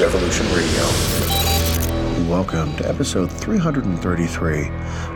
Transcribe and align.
Evolution 0.00 0.44
Radio. 0.46 0.82
Welcome 2.28 2.74
to 2.78 2.88
episode 2.88 3.30
333. 3.30 4.68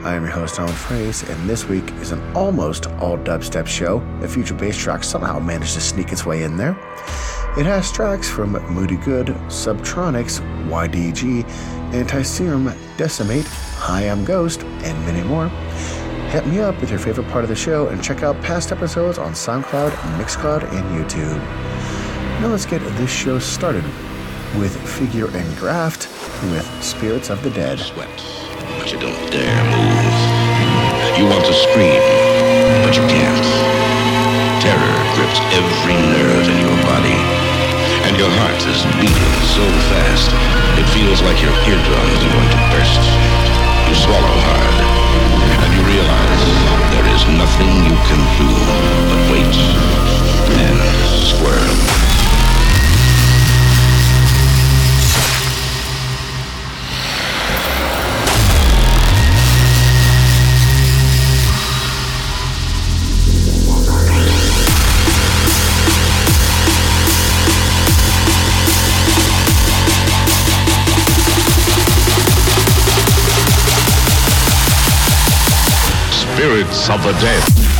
I 0.04 0.14
am 0.14 0.22
your 0.22 0.30
host, 0.30 0.60
Alan 0.60 0.72
Fraze, 0.72 1.28
and 1.28 1.50
this 1.50 1.64
week 1.64 1.90
is 1.94 2.12
an 2.12 2.22
almost 2.36 2.86
all 3.00 3.18
dubstep 3.18 3.66
show. 3.66 3.98
A 4.22 4.28
future 4.28 4.54
bass 4.54 4.76
track 4.76 5.02
somehow 5.02 5.40
managed 5.40 5.74
to 5.74 5.80
sneak 5.80 6.12
its 6.12 6.24
way 6.24 6.44
in 6.44 6.56
there. 6.56 6.78
It 7.58 7.66
has 7.66 7.90
tracks 7.90 8.30
from 8.30 8.52
Moody 8.72 8.98
Good, 8.98 9.26
Subtronics, 9.48 10.38
YDG, 10.68 11.42
Antiserum, 11.90 12.72
Decimate, 12.96 13.46
Hi 13.78 14.08
I'm 14.08 14.24
Ghost, 14.24 14.62
and 14.62 15.06
many 15.06 15.26
more. 15.26 15.48
Hit 16.30 16.46
me 16.46 16.60
up 16.60 16.80
with 16.80 16.90
your 16.90 17.00
favorite 17.00 17.28
part 17.30 17.42
of 17.42 17.48
the 17.48 17.56
show 17.56 17.88
and 17.88 18.00
check 18.00 18.22
out 18.22 18.40
past 18.42 18.70
episodes 18.70 19.18
on 19.18 19.32
SoundCloud, 19.32 19.90
Mixcloud, 20.20 20.62
and 20.72 21.04
YouTube. 21.04 21.38
Now 22.40 22.46
let's 22.46 22.66
get 22.66 22.78
this 22.96 23.10
show 23.10 23.40
started 23.40 23.84
with 24.56 24.72
Figure 24.88 25.26
and 25.26 25.48
Graphyt 25.58 26.08
with 26.52 26.66
Spirits 26.82 27.28
of 27.28 27.42
the 27.42 27.50
Dead. 27.50 27.78
Sweat, 27.78 28.08
but 28.78 28.92
you 28.92 28.98
don't 28.98 29.18
dare 29.30 29.64
move. 29.68 30.18
You 31.18 31.26
want 31.28 31.44
to 31.44 31.52
scream, 31.52 32.00
but 32.86 32.96
you 32.96 33.04
can't. 33.10 33.48
Terror 34.62 34.96
grips 35.18 35.40
every 35.52 35.98
nerve 36.16 36.46
in 36.48 36.58
your 36.64 36.78
body, 36.88 37.18
and 38.06 38.16
your 38.16 38.30
heart 38.40 38.62
is 38.64 38.80
beating 38.96 39.34
so 39.52 39.66
fast 39.92 40.30
it 40.78 40.86
feels 40.94 41.20
like 41.22 41.42
your 41.42 41.54
eardrums 41.66 42.20
are 42.22 42.32
going 42.32 42.50
to 42.54 42.60
burst. 42.70 43.02
You 43.90 43.94
swallow 43.98 44.36
hard, 44.46 44.78
and 45.62 45.70
you 45.74 45.82
realize 45.82 46.44
there 46.94 47.08
is 47.10 47.22
nothing 47.36 47.70
you 47.84 47.96
can 48.06 48.22
do 48.38 48.50
but 49.10 49.20
wait 49.30 49.56
and 50.62 50.78
squirm. 51.26 52.17
Spirits 76.38 76.88
of 76.88 77.02
the 77.02 77.10
dead. 77.14 77.77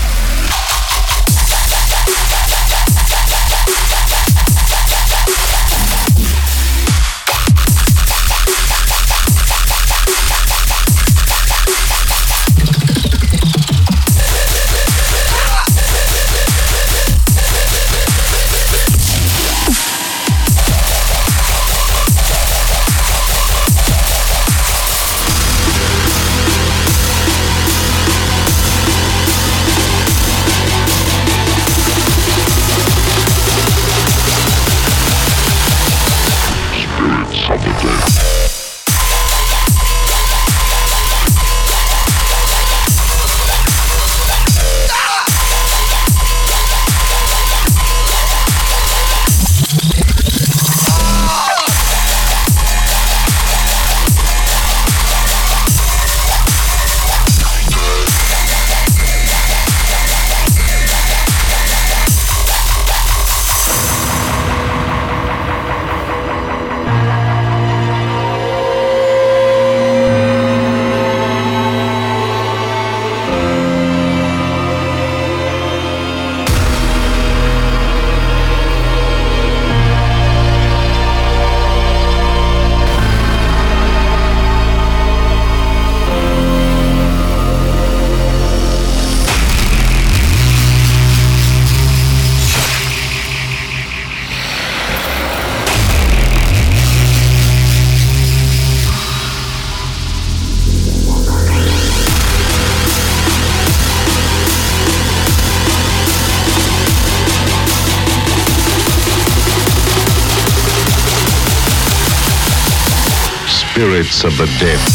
Spirits 114.08 114.24
of 114.24 114.38
the 114.38 114.46
dead. 114.58 114.87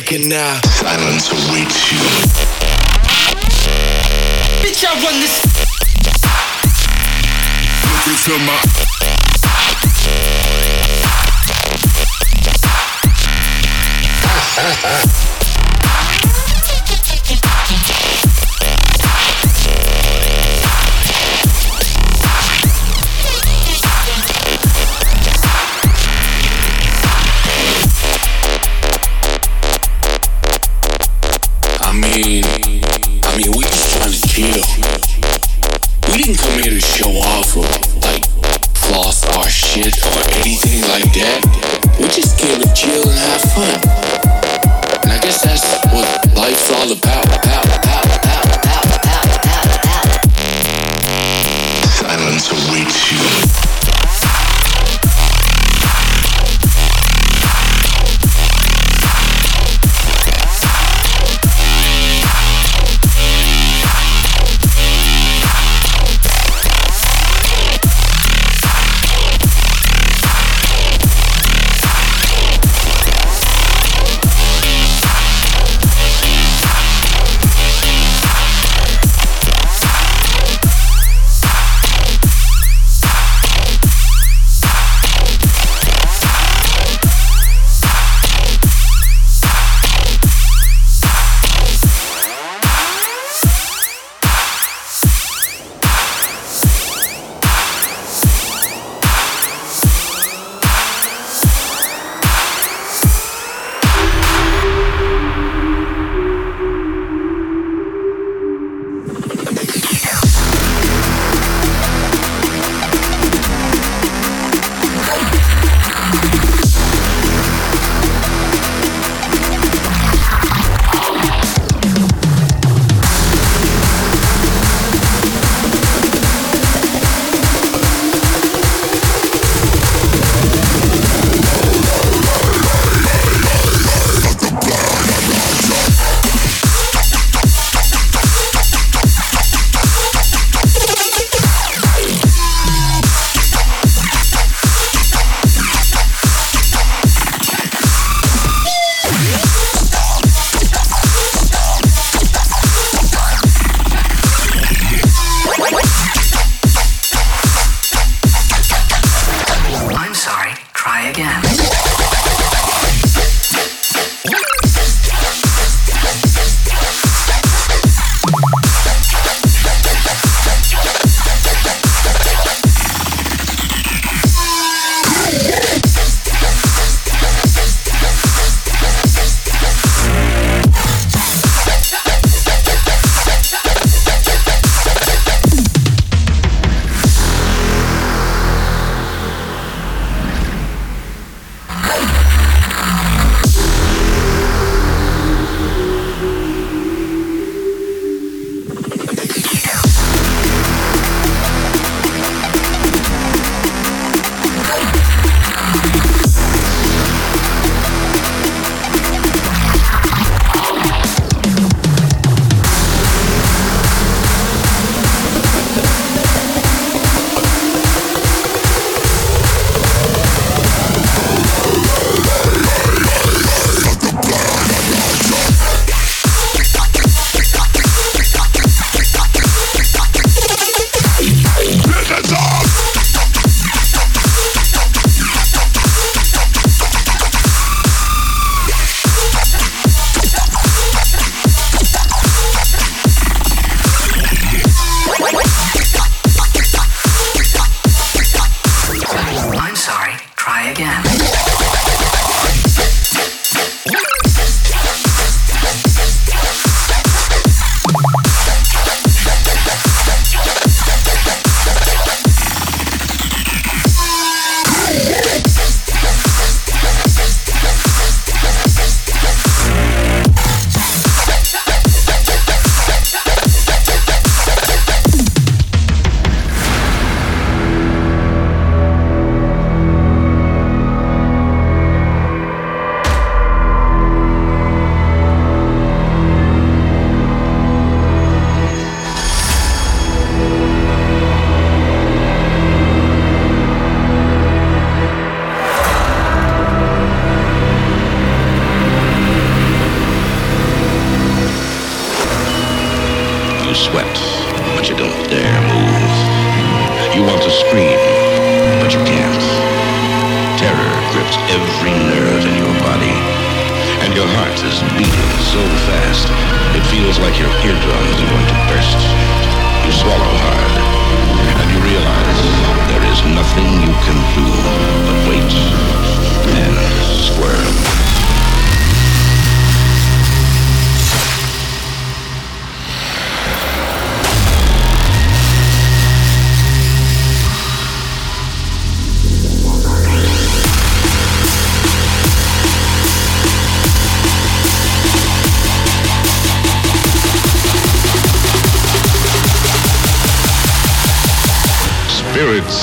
Second 0.00 0.28
now. 0.30 0.60
Silence 0.70 1.30
awaits 1.30 1.92
you. 1.92 1.98
Bitch, 4.62 4.82
I 4.82 4.92
run 5.04 5.20
this. 5.20 5.44
Look 7.84 8.06
into 8.08 8.32
my. 8.46 8.56
You 15.24 15.29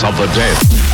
of 0.03 0.15
the 0.17 0.27
dead. 0.27 0.86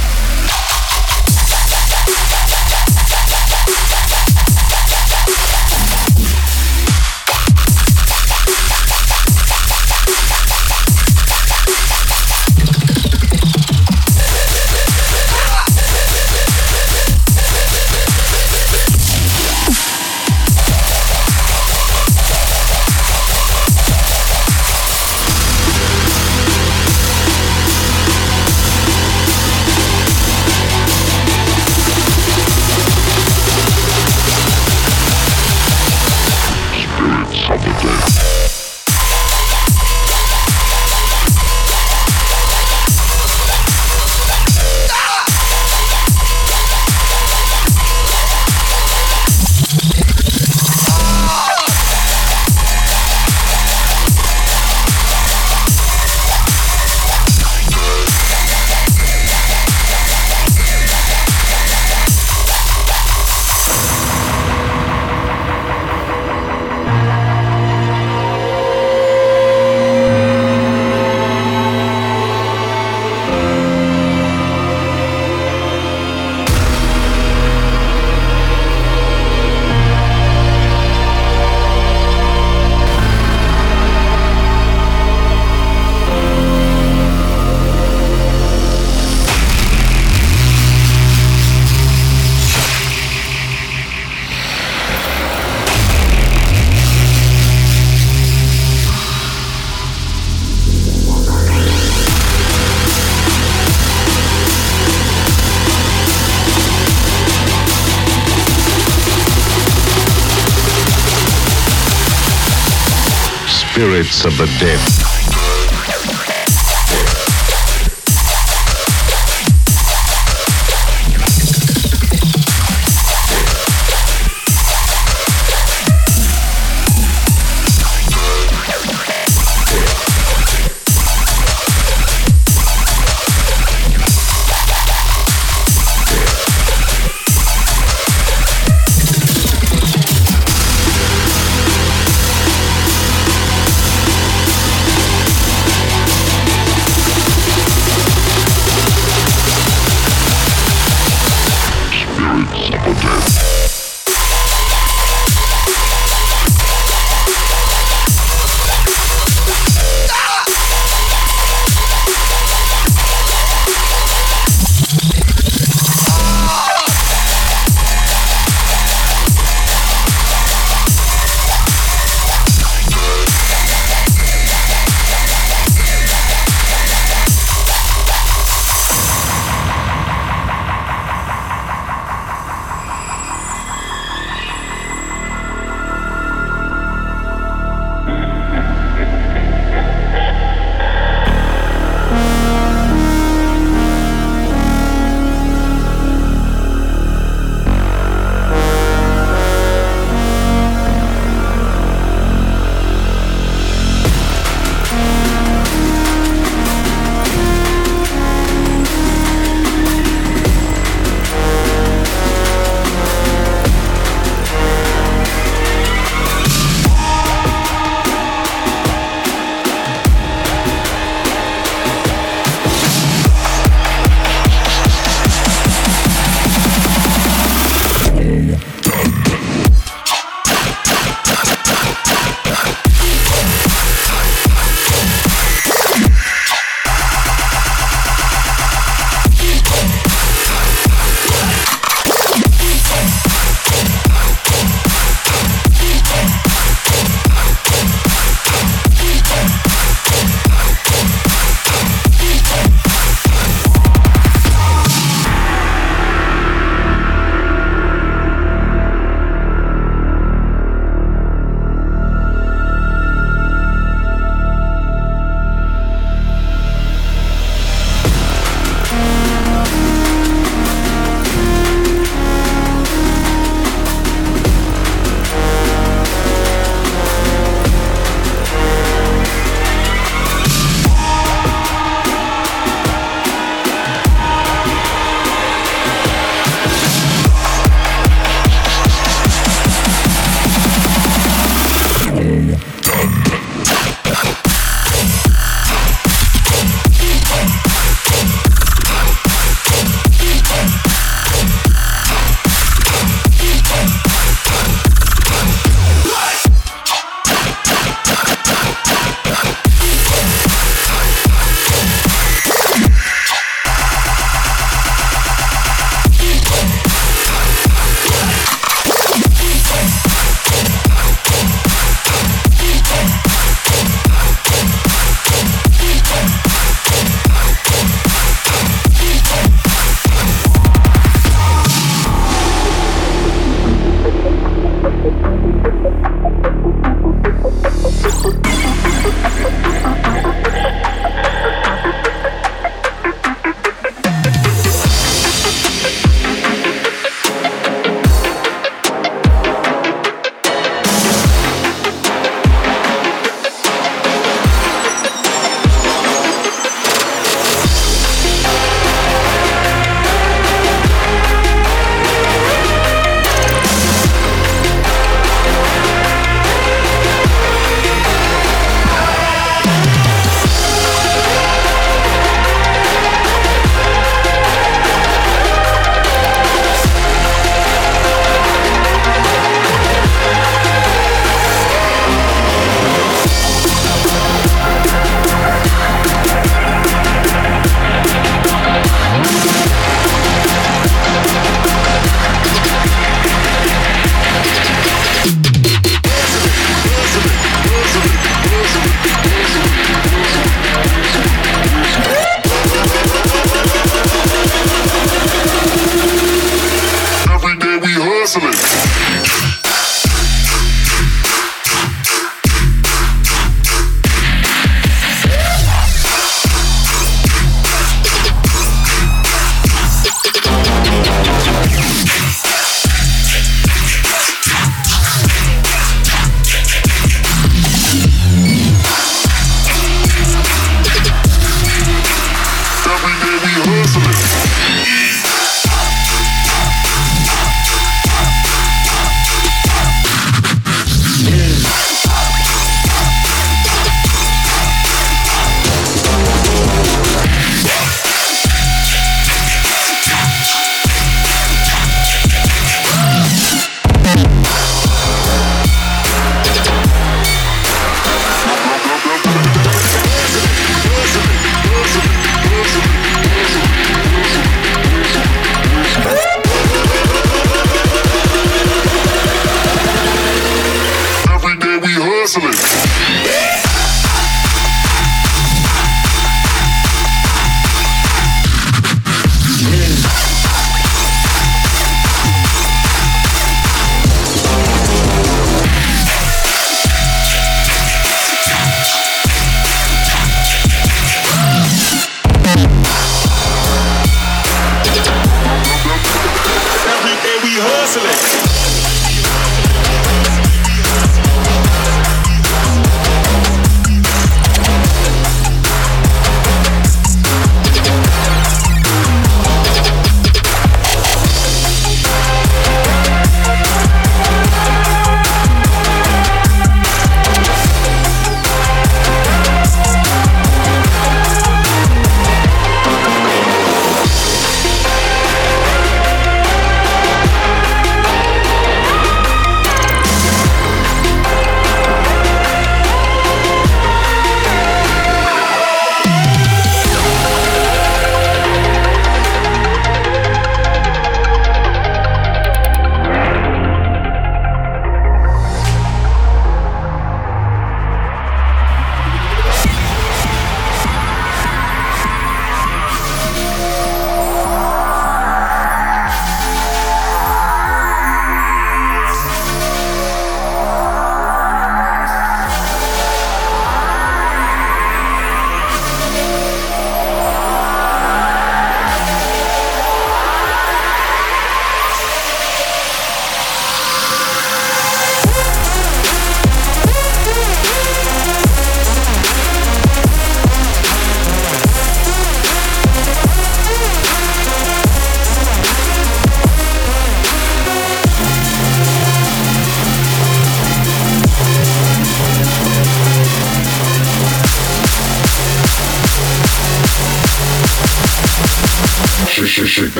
Of 114.22 114.38
the 114.38 114.46
dead. 114.60 115.13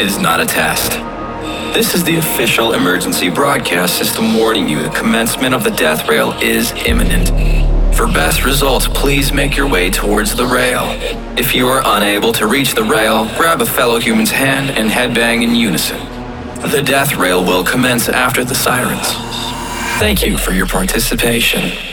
Is 0.00 0.18
not 0.18 0.40
a 0.40 0.46
test. 0.46 0.92
This 1.72 1.94
is 1.94 2.02
the 2.02 2.16
official 2.16 2.72
emergency 2.72 3.28
broadcast 3.30 3.96
system 3.96 4.36
warning 4.36 4.68
you 4.68 4.82
the 4.82 4.90
commencement 4.90 5.54
of 5.54 5.62
the 5.62 5.70
death 5.70 6.08
rail 6.08 6.32
is 6.40 6.72
imminent. 6.86 7.28
For 7.94 8.06
best 8.06 8.44
results, 8.44 8.88
please 8.88 9.32
make 9.32 9.56
your 9.56 9.68
way 9.68 9.90
towards 9.90 10.34
the 10.34 10.46
rail. 10.46 10.84
If 11.38 11.54
you 11.54 11.68
are 11.68 11.82
unable 11.84 12.32
to 12.32 12.46
reach 12.46 12.74
the 12.74 12.84
rail, 12.84 13.26
grab 13.36 13.60
a 13.60 13.66
fellow 13.66 14.00
human's 14.00 14.30
hand 14.30 14.70
and 14.70 14.90
headbang 14.90 15.42
in 15.42 15.54
unison. 15.54 15.98
The 16.70 16.82
death 16.82 17.14
rail 17.16 17.44
will 17.44 17.64
commence 17.64 18.08
after 18.08 18.44
the 18.44 18.54
sirens. 18.54 19.12
Thank 20.00 20.24
you 20.24 20.38
for 20.38 20.52
your 20.52 20.66
participation. 20.66 21.87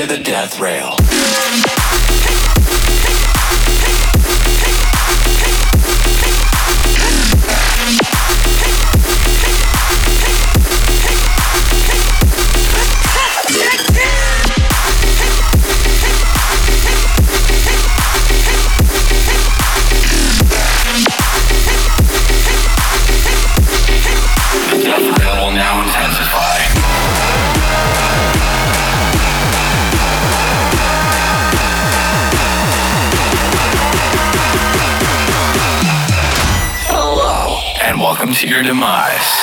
To 0.00 0.06
the 0.06 0.22
death 0.22 0.58
rail. 0.58 0.96
Demise. 38.62 39.39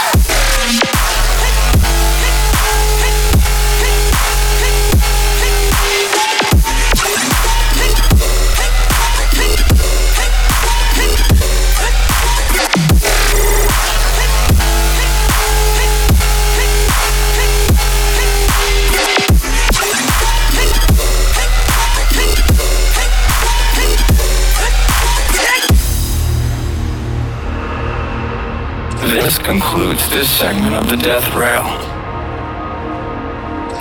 This 30.18 30.40
segment 30.40 30.74
of 30.74 30.90
the 30.90 30.98
Death 30.98 31.36
Rail. 31.36 31.64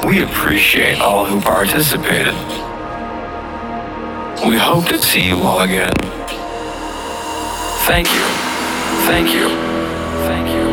We 0.06 0.22
appreciate 0.22 1.00
all 1.00 1.24
who 1.24 1.40
participated. 1.40 2.34
We 4.46 4.58
hope 4.58 4.84
to 4.88 4.98
see 4.98 5.26
you 5.26 5.38
all 5.38 5.60
again. 5.60 5.94
Thank 7.86 8.08
you. 8.12 8.24
Thank 9.06 9.32
you. 9.32 9.48
Thank 10.28 10.48
you. 10.50 10.65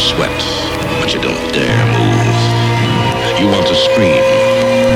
sweat, 0.00 0.32
but 0.96 1.12
you 1.12 1.20
don't 1.20 1.44
dare 1.52 1.84
move. 1.92 2.40
You 3.36 3.52
want 3.52 3.68
to 3.68 3.76
scream, 3.76 4.24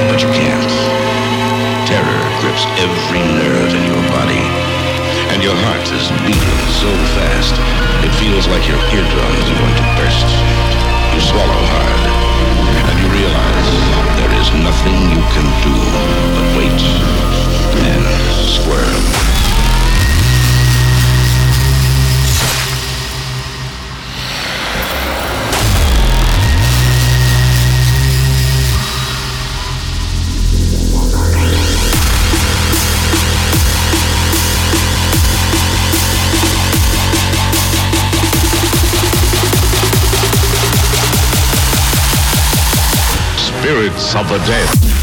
but 0.08 0.24
you 0.24 0.30
can't. 0.32 0.74
Terror 1.84 2.22
grips 2.40 2.64
every 2.80 3.20
nerve 3.20 3.72
in 3.76 3.84
your 3.84 4.04
body, 4.08 4.40
and 5.28 5.44
your 5.44 5.52
heart 5.68 5.84
is 5.92 6.08
beating 6.24 6.60
so 6.80 6.88
fast, 7.20 7.52
it 8.00 8.12
feels 8.16 8.48
like 8.48 8.64
your 8.64 8.80
eardrums 8.96 9.44
are 9.44 9.58
going 9.60 9.76
to 9.76 9.86
burst. 10.00 10.28
You 11.12 11.20
swallow 11.20 11.62
hard, 11.68 12.04
and 12.88 12.96
you 12.96 13.08
realize 13.12 13.70
there 14.16 14.34
is 14.40 14.48
nothing 14.64 14.96
you 15.12 15.22
can 15.36 15.46
do 15.68 15.76
but 16.32 16.46
wait 16.56 16.80
and 17.92 18.04
squirm. 18.56 19.43
Spirits 43.64 44.14
of 44.14 44.28
the 44.28 44.36
dead. 44.44 44.93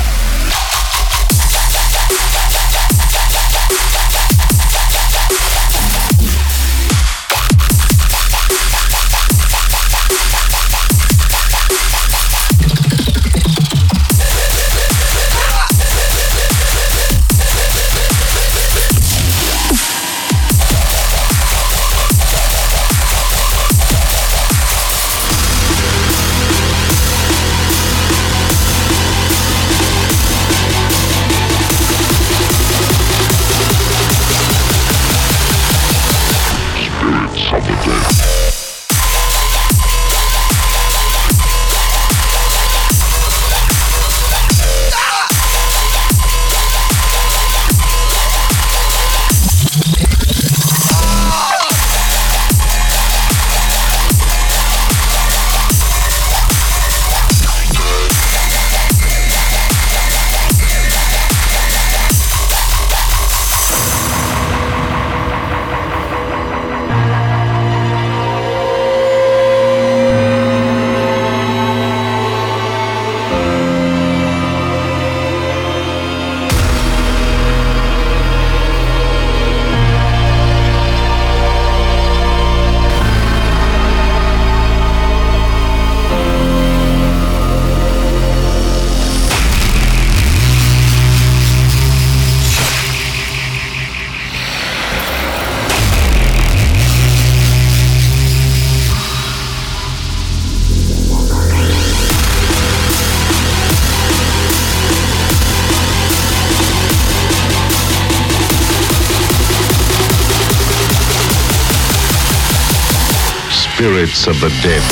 Spirits 114.12 114.28
of 114.28 114.42
the 114.42 114.50
dead. 114.62 114.91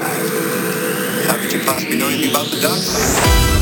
How 0.00 1.36
could 1.38 1.52
you 1.52 1.60
possibly 1.64 1.96
know 1.96 2.08
anything 2.08 2.30
about 2.30 2.46
the 2.46 2.60
dark? 2.60 3.57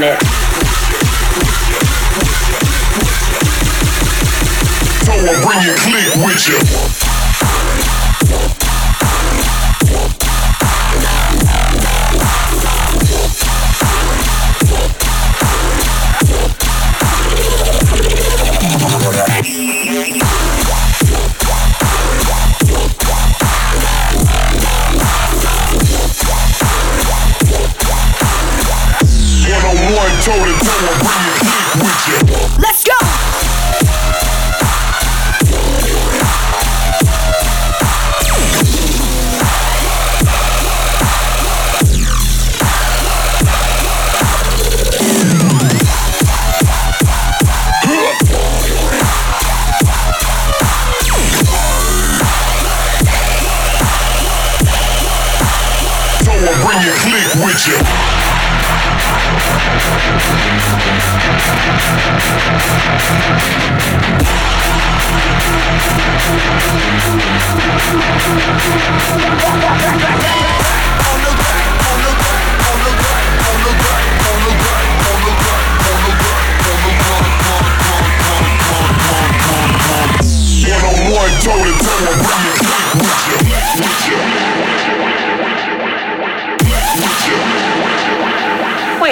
minute. 0.00 0.21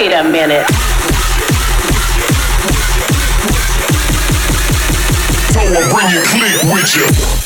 Wait 0.01 0.13
a 0.13 0.23
minute. 0.23 0.65
Toe 5.53 5.61
and 5.61 5.91
bring 5.91 6.09
your 6.09 6.23
with 6.73 6.95
you. 6.95 7.40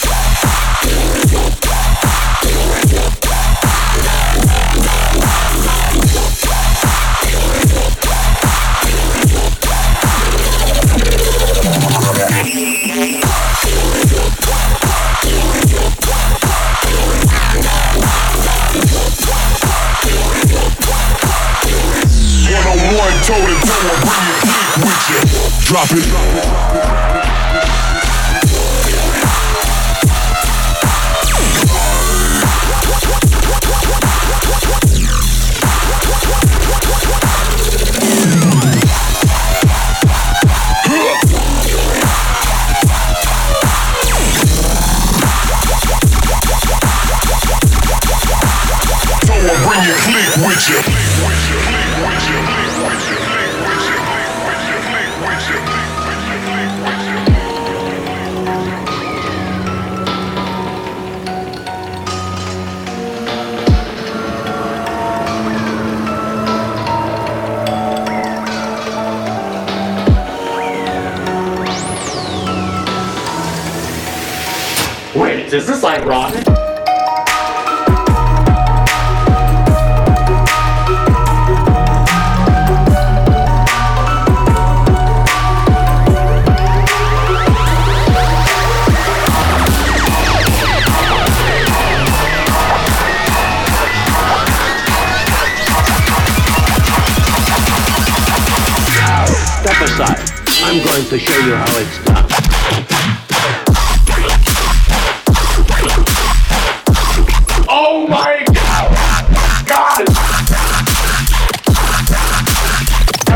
You. 25.65 25.71
Drop 25.71 25.91
it. 25.93 26.94
Rocket? 76.03 76.43
Step 99.65 99.81
aside. 99.81 100.19
I'm 100.63 100.83
going 100.83 101.05
to 101.05 101.17
show 101.17 101.37
you 101.45 101.55
how 101.55 101.77
it's 101.77 102.05
done. 102.05 103.24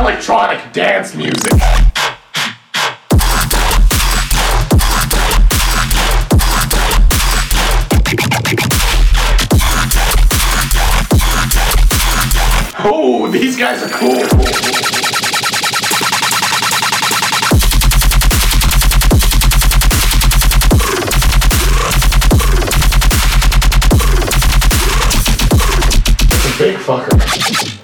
Electronic 0.10 0.74
dance 0.74 1.14
music. 1.14 1.52
Oh, 12.84 13.30
these 13.32 13.56
guys 13.56 13.84
are 13.84 13.90
cool. 13.90 14.18
Big 26.58 26.78
fucker. 26.78 27.79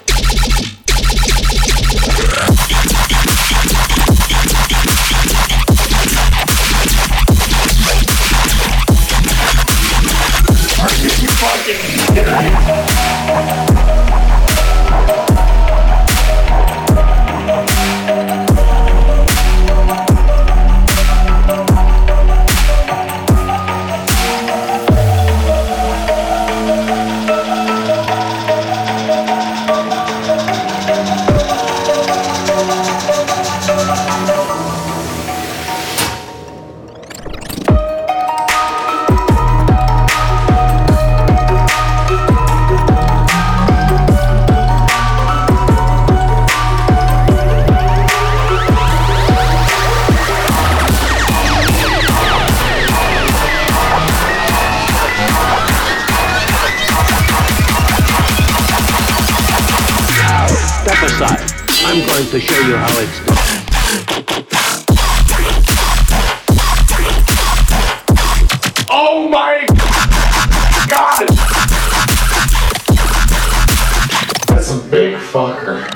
Big 75.66 75.95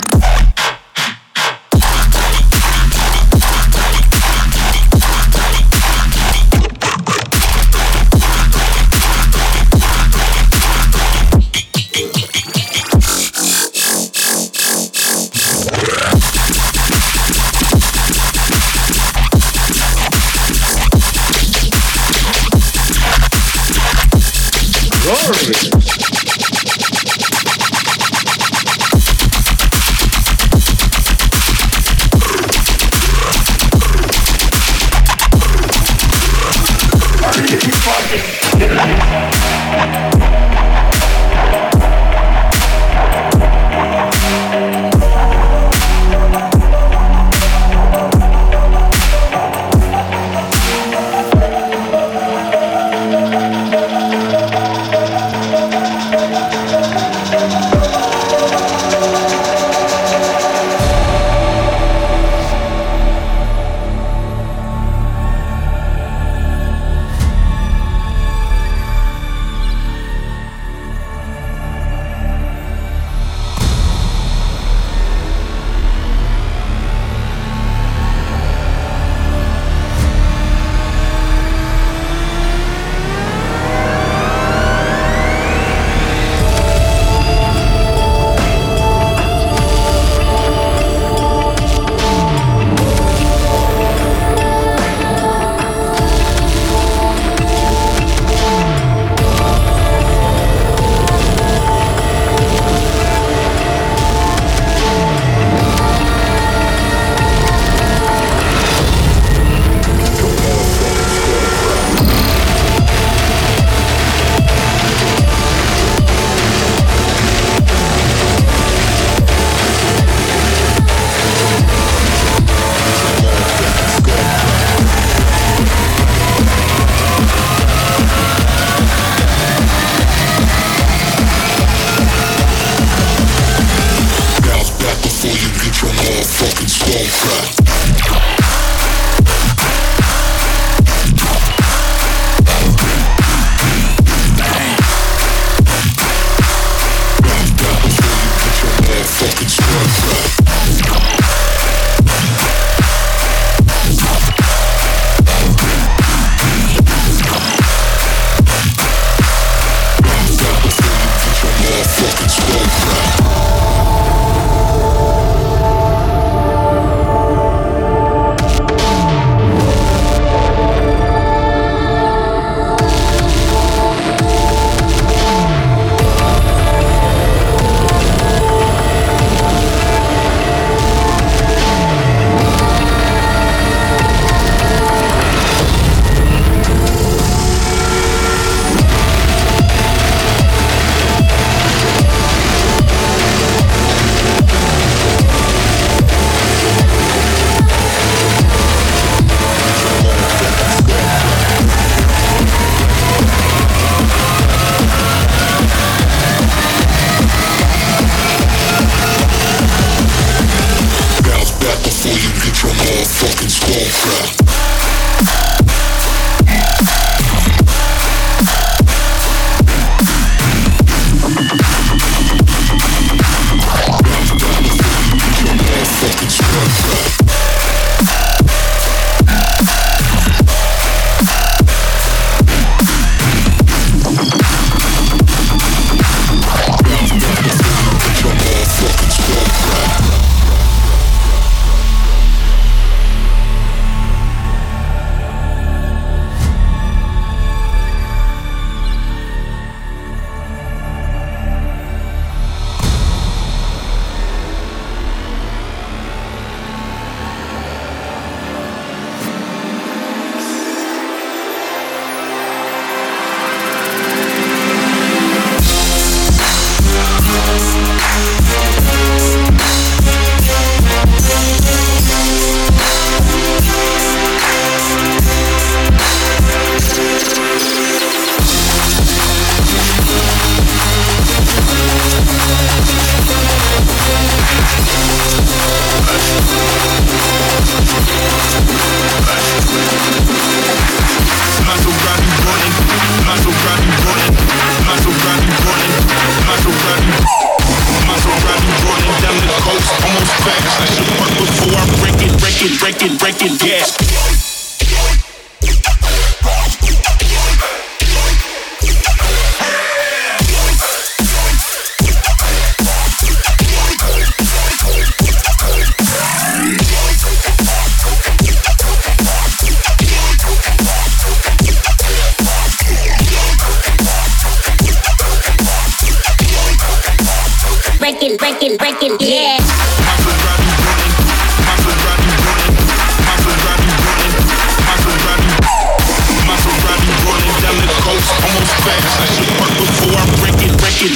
almost 338.42 338.74
fast. 338.84 339.20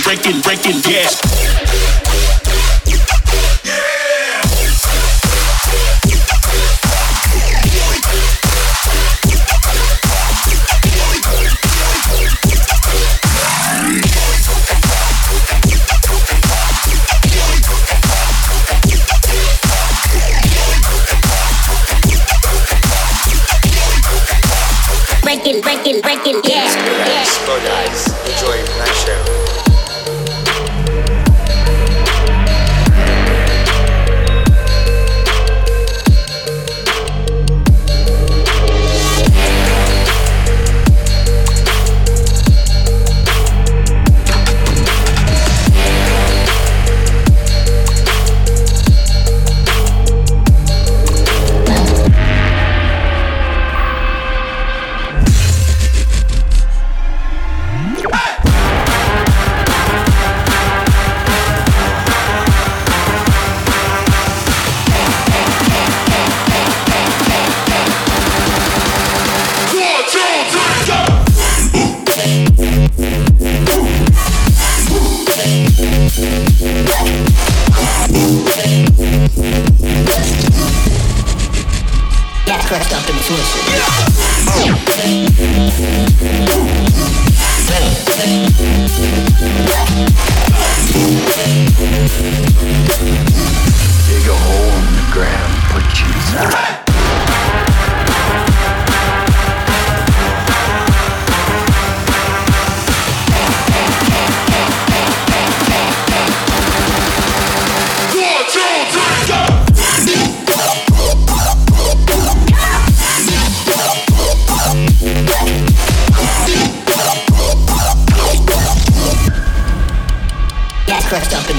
Break 0.05 0.27
it, 0.27 0.43
break 0.43 0.67
it, 0.67 0.87
yeah. 0.87 1.64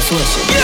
flushing. 0.08 0.55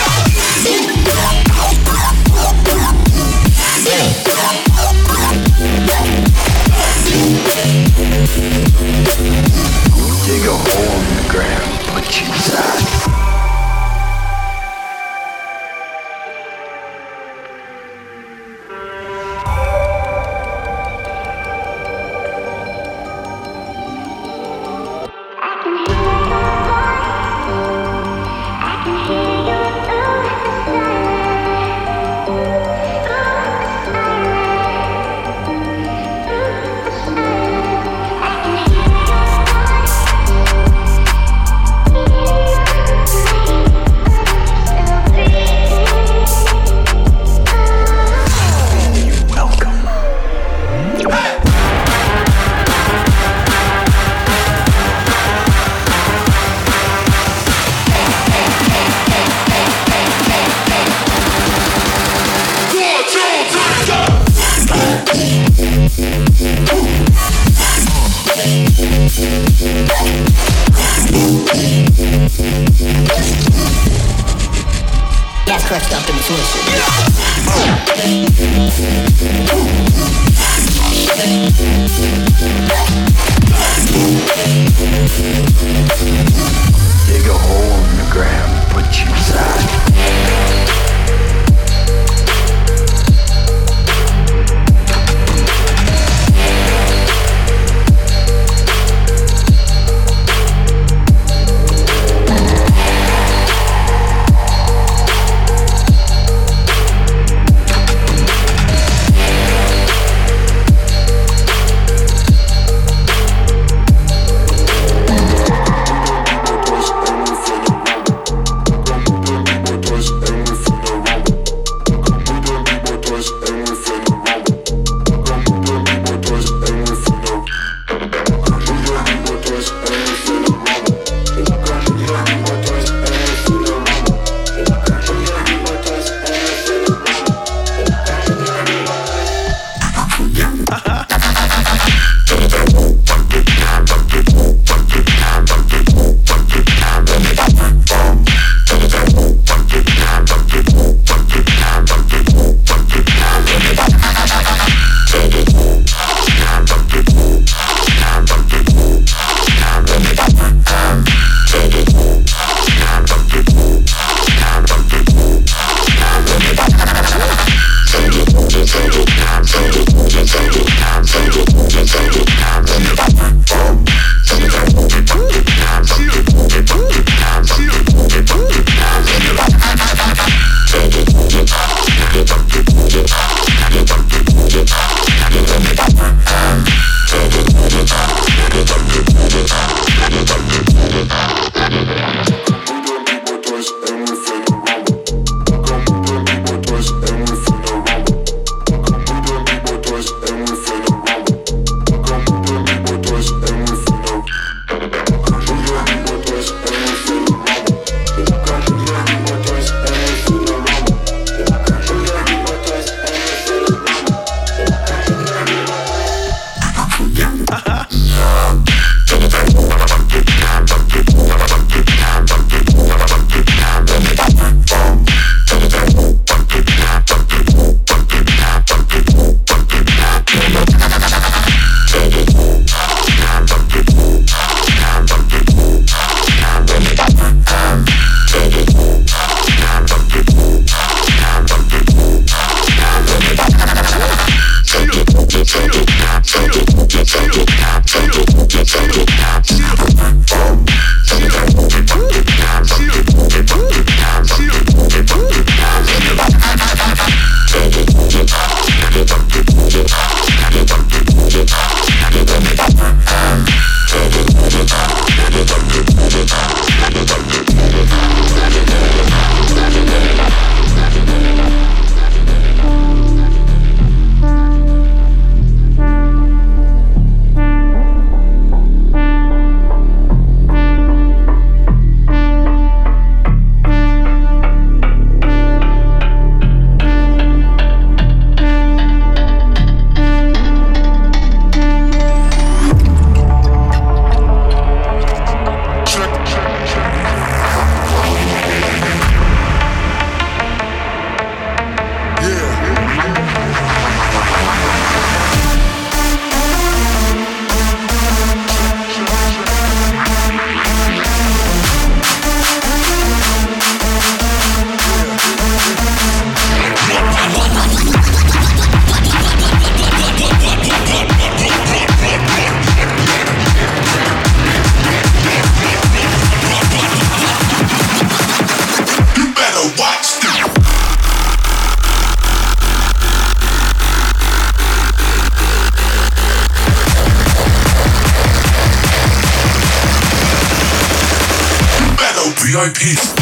VIP. 342.62 343.21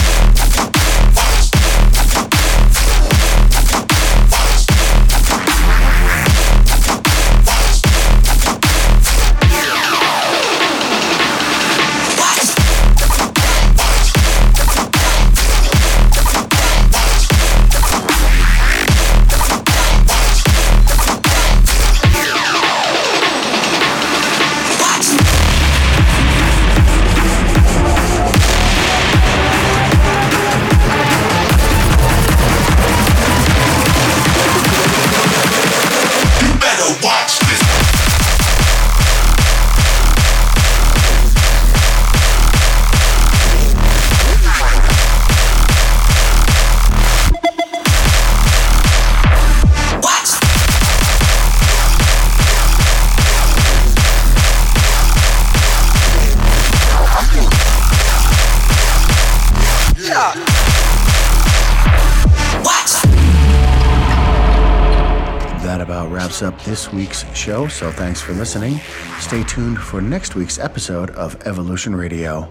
Show, 67.40 67.66
so 67.68 67.90
thanks 67.90 68.20
for 68.20 68.32
listening. 68.34 68.78
Stay 69.18 69.42
tuned 69.44 69.78
for 69.78 70.00
next 70.02 70.34
week's 70.34 70.58
episode 70.58 71.10
of 71.10 71.34
Evolution 71.46 71.96
Radio. 71.96 72.48